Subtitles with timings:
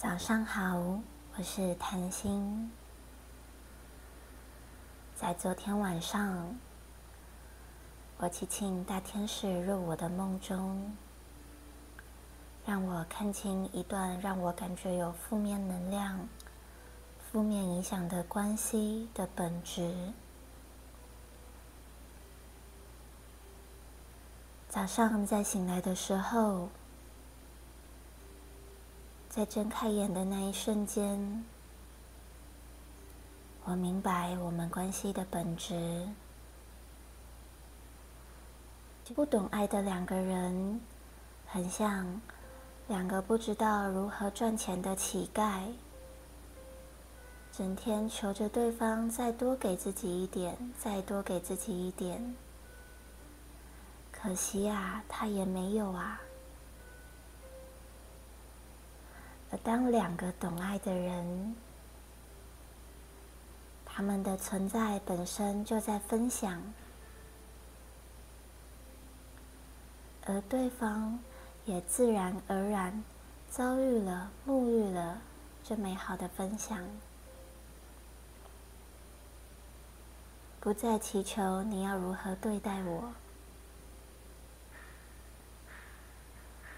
[0.00, 0.78] 早上好，
[1.36, 2.72] 我是谭心。
[5.14, 6.56] 在昨天晚上，
[8.16, 10.96] 我祈请大天使入我的梦中，
[12.64, 16.26] 让我看清一段让我感觉有负面能量、
[17.30, 20.14] 负面影响的关系的本质。
[24.70, 26.70] 早上在醒来的时候。
[29.30, 31.44] 在睁开眼的那一瞬间，
[33.64, 36.08] 我明白我们关系的本质。
[39.14, 40.80] 不懂爱的两个人，
[41.46, 42.20] 很像
[42.88, 45.62] 两个不知道如何赚钱的乞丐，
[47.52, 52.34] 整天求着对方再多给自己一点，再多给自己一点。
[54.10, 56.20] 可惜啊，他也没有啊。
[59.52, 61.56] 而当两个懂爱的人，
[63.84, 66.62] 他们的存在本身就在分享，
[70.26, 71.18] 而对方
[71.64, 73.02] 也自然而然
[73.50, 75.20] 遭遇了、沐浴了
[75.64, 76.78] 这美好的分享，
[80.60, 83.12] 不再祈求你要如何对待我，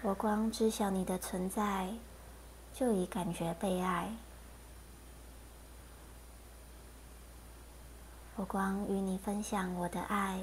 [0.01, 1.93] 我光知晓你的存在。
[2.75, 4.11] 就已感觉被爱，
[8.35, 10.41] 我光与你分享我的爱，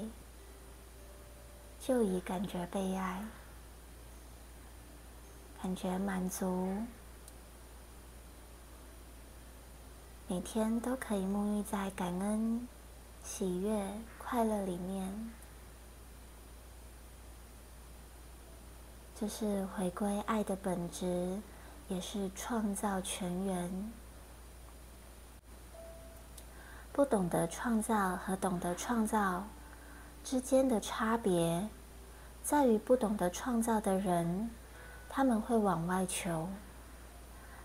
[1.81, 3.25] 就已感觉被爱，
[5.61, 6.77] 感觉满足，
[10.28, 12.69] 每天都可以沐浴在感恩、
[13.25, 15.33] 喜悦、快乐里面，
[19.19, 21.41] 这是回归爱的本质。
[21.91, 23.92] 也是创造全员。
[26.92, 29.44] 不懂得创造和懂得创造
[30.25, 31.69] 之间的差别，
[32.44, 34.50] 在于不懂得创造的人，
[35.09, 36.48] 他们会往外求，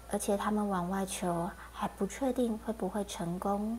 [0.10, 3.78] 而且他们往外求还不确定会不会成功。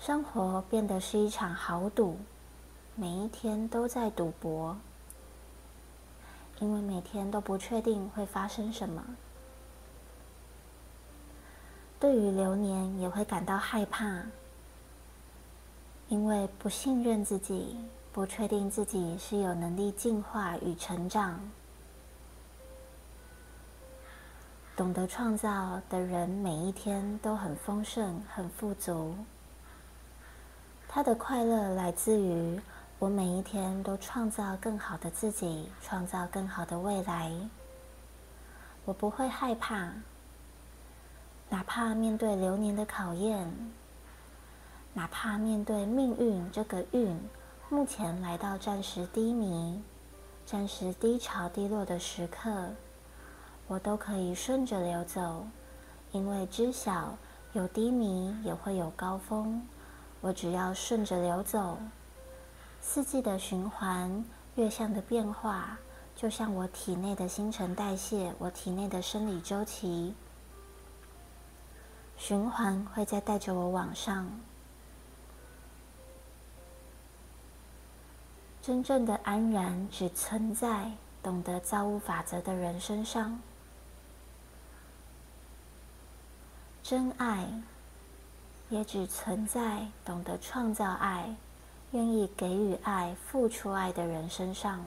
[0.00, 2.16] 生活变得是一场豪赌，
[2.94, 4.76] 每一天都在赌博。
[6.60, 9.04] 因为每天都不确定会发生什么，
[11.98, 14.22] 对于流年也会感到害怕，
[16.08, 17.76] 因为不信任自己，
[18.12, 21.40] 不确定自己是有能力进化与成长。
[24.76, 29.14] 懂得创造的人，每一天都很丰盛、很富足，
[30.88, 32.60] 他的快乐来自于。
[33.04, 37.30] 我每一天都创造更好的自己，创造更好的未来。
[38.86, 39.92] 我不会害怕，
[41.50, 43.46] 哪怕面对流年的考验，
[44.94, 47.14] 哪怕面对命运这个运
[47.68, 49.82] 目前来到暂时低迷、
[50.46, 52.70] 暂时低潮低落的时刻，
[53.66, 55.46] 我都可以顺着流走，
[56.12, 57.18] 因为知晓
[57.52, 59.60] 有低迷也会有高峰，
[60.22, 61.76] 我只要顺着流走。
[62.86, 64.24] 四季的循环，
[64.54, 65.78] 月相的变化，
[66.14, 70.14] 就像我体内的新陈代谢，我体内的生理周期
[72.16, 74.30] 循环会再带着我往上。
[78.62, 83.40] 真正的安然只存在懂得造物法则的人身上，
[86.82, 87.48] 真爱
[88.68, 91.34] 也只存在懂得创造爱。
[91.94, 94.84] 愿意给予爱、付出爱的人身上，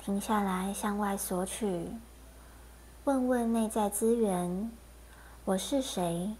[0.00, 1.92] 停下来向外索取，
[3.04, 4.72] 问问内在资源：
[5.44, 6.34] 我是谁？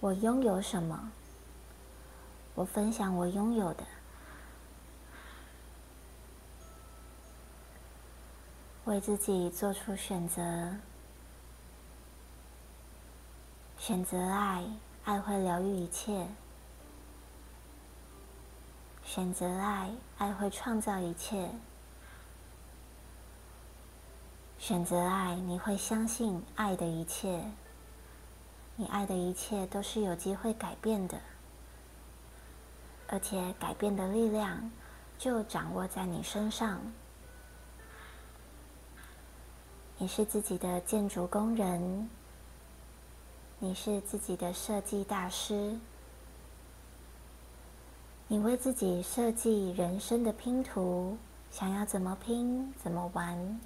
[0.00, 1.12] 我拥有什么？
[2.54, 3.84] 我分享我拥有的，
[8.86, 10.76] 为自己做出选择，
[13.78, 14.64] 选择爱。
[15.10, 16.24] 爱会疗愈一切，
[19.04, 21.50] 选择爱，爱会创造一切。
[24.60, 27.42] 选择爱，你会相信爱的一切，
[28.76, 31.18] 你爱的一切都是有机会改变的，
[33.08, 34.70] 而且改变的力量
[35.18, 36.80] 就掌握在你身上。
[39.98, 42.08] 你是自己的建筑工人。
[43.62, 45.78] 你是自己的设计大师，
[48.26, 51.18] 你为自己设计人生的拼图，
[51.52, 53.60] 想要怎么拼，怎么玩。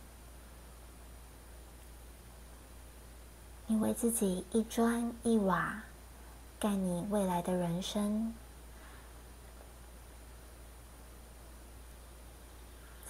[3.69, 5.85] 你为自己一砖一瓦
[6.58, 8.35] 盖你未来的人生。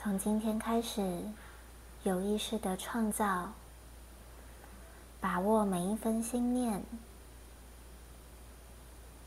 [0.02, 1.24] 从今天开始，
[2.02, 3.54] 有意识的创造，
[5.24, 6.82] 把握每一分心念，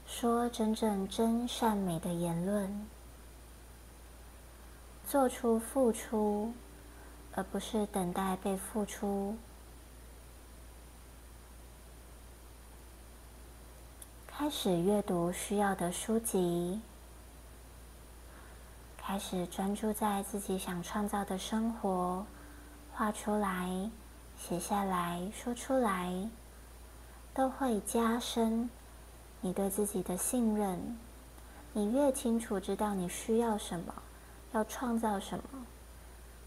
[0.06, 2.86] 说真正真善美的言论，
[5.08, 6.54] 做出付出，
[7.34, 9.36] 而不是等待被付出。
[14.28, 16.80] 开始阅读需要的书籍，
[19.00, 22.24] 开始专注在自己想创造的生活，
[22.94, 23.90] 画出来、
[24.38, 26.30] 写下来说出来，
[27.34, 28.70] 都会加深
[29.42, 30.98] 你对自己的信任。
[31.74, 33.94] 你越清楚知道你需要什么，
[34.54, 35.44] 要创造什么，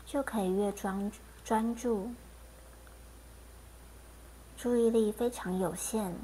[0.07, 1.13] 就可以越专
[1.45, 2.11] 专注，
[4.57, 6.15] 注意力非常有限。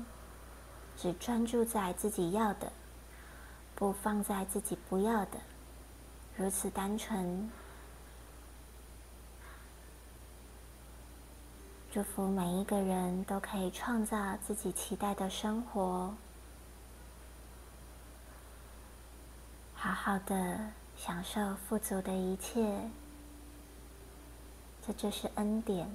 [0.98, 2.72] 只专注在自己要的，
[3.74, 5.38] 不放在自己不要的，
[6.36, 7.50] 如此单纯。
[11.96, 16.14] 祝福每一个人都可以创造自己期待的生活，
[19.74, 20.60] 好好的
[20.98, 22.90] 享受富足的一切，
[24.86, 25.88] 这就是恩典。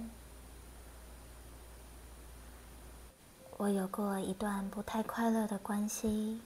[3.58, 6.42] 我有过一段不太快乐的关系，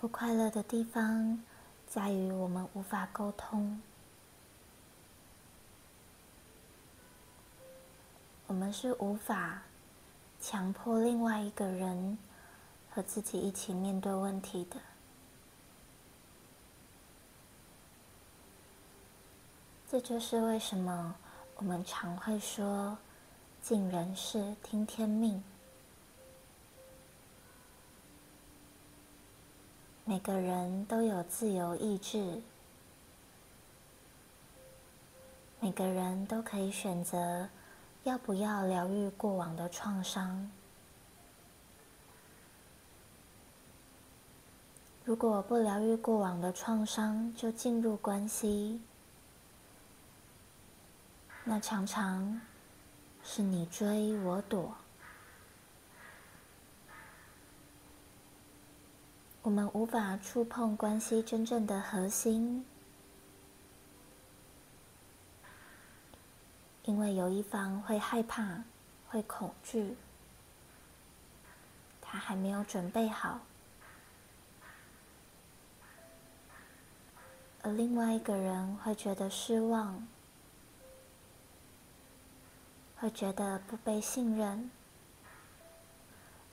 [0.00, 1.40] 不快乐的地方
[1.88, 3.80] 在于我们无法沟通，
[8.52, 9.62] 我们是无法
[10.38, 12.18] 强迫另外一个人
[12.90, 14.76] 和自己一起面对问题的。
[19.90, 21.14] 这就是为什么。
[21.56, 22.98] 我们常会说
[23.64, 25.42] “尽人事，听天命”。
[30.04, 32.42] 每个人都有自由意志，
[35.58, 37.48] 每个人都可以选择
[38.04, 40.50] 要不要疗愈过往的创伤。
[45.04, 48.80] 如果不疗愈过往的创伤，就进入关系。
[51.44, 52.40] 那常常
[53.24, 54.76] 是你追我躲，
[59.42, 62.64] 我们无法触碰关系真正的核心，
[66.92, 68.62] 因为有一方会害怕、
[69.08, 69.96] 会恐惧，
[72.02, 73.40] 他还没有准备好，
[77.62, 80.06] 而另外一个人会觉得失望。
[82.98, 84.70] 会觉得不被信任，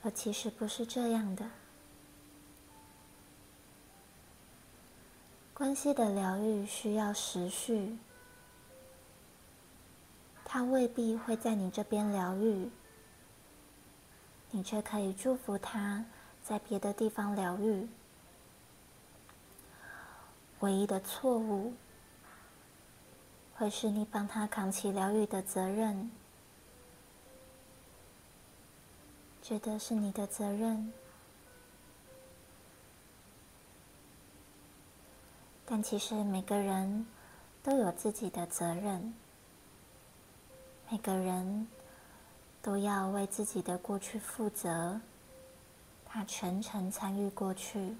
[0.02, 1.44] 而其实不是这样的。
[5.52, 7.96] 关系的疗愈需要时序，
[10.52, 12.68] 他未必会在你这边疗愈，
[14.50, 16.04] 你却可以祝福他
[16.42, 17.86] 在别的地方疗愈。
[20.58, 21.72] 唯一的错误，
[23.54, 26.10] 会是你帮他扛起疗愈的责任。
[29.40, 30.92] 觉得是你的责任，
[35.64, 37.06] 但其实每个人
[37.62, 39.14] 都有自己的责任，
[40.92, 41.68] 每个人
[42.60, 45.00] 都要为自己的过去负责。
[46.04, 47.94] 他全程参与过去，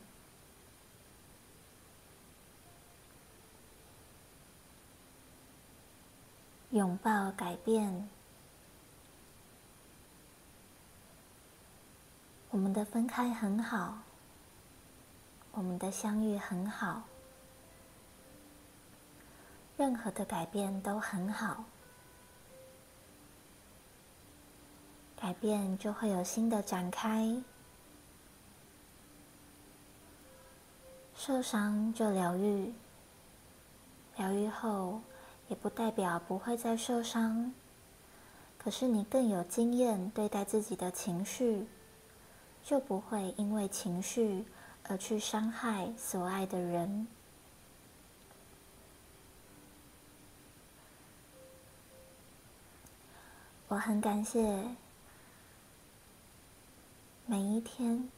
[6.70, 8.08] 拥抱改变。
[12.50, 13.98] 我们的分开很好，
[15.52, 17.04] 我们的相遇很好，
[19.76, 21.64] 任何的改变都很好。
[25.20, 27.42] 改变就会有新的展开，
[31.16, 32.72] 受伤就疗愈，
[34.16, 35.00] 疗愈后
[35.48, 37.52] 也不代表不会再受伤，
[38.58, 41.66] 可是你更有经验对待自己的情绪。
[42.62, 44.44] 就不会因为情绪
[44.86, 47.06] 而去伤害所爱的人。
[53.68, 54.62] 我很感谢
[57.30, 58.08] 每一天。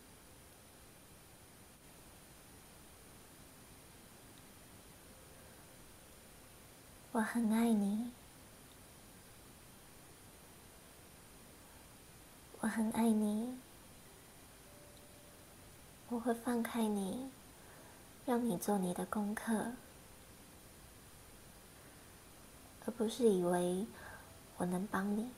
[7.13, 8.11] 我很爱你。
[12.61, 13.59] 我很爱你。
[16.09, 17.29] 我会放开你
[18.25, 19.73] 让你做你的功课
[22.87, 23.85] 而不是以为
[24.57, 25.29] 我能帮你。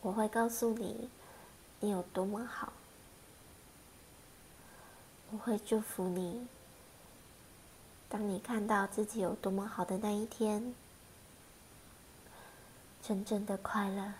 [0.00, 1.10] 我会告诉你
[1.80, 2.72] 你有多么好，
[5.30, 6.46] 我会祝福你。
[8.08, 10.74] 当你看到自己有多么好的那一天，
[13.02, 14.12] 真正的快乐。